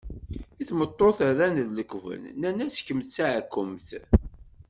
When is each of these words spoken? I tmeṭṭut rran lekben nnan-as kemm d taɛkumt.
I 0.61 0.63
tmeṭṭut 0.69 1.19
rran 1.29 1.57
lekben 1.77 2.21
nnan-as 2.33 2.75
kemm 2.85 2.99
d 3.05 3.07
taɛkumt. 3.09 3.89